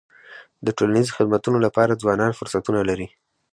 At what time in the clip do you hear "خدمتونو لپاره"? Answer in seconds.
1.17-1.99